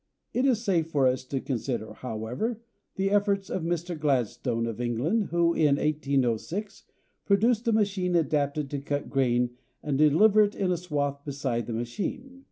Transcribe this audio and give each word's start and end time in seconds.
It 0.33 0.45
is 0.47 0.63
safe 0.63 0.87
for 0.89 1.05
us 1.05 1.23
to 1.25 1.39
consider, 1.39 1.93
however, 1.93 2.59
the 2.95 3.11
efforts 3.11 3.51
of 3.51 3.61
Mr. 3.61 3.95
Gladstone, 3.99 4.65
of 4.65 4.81
England, 4.81 5.25
who, 5.25 5.53
in 5.53 5.75
1806, 5.75 6.85
produced 7.23 7.67
a 7.67 7.71
machine 7.71 8.15
adapted 8.15 8.71
to 8.71 8.79
cut 8.79 9.11
grain 9.11 9.51
and 9.83 9.99
deliver 9.99 10.41
it 10.41 10.55
in 10.55 10.71
a 10.71 10.77
swath 10.77 11.23
beside 11.23 11.67
the 11.67 11.73
machine. 11.73 12.39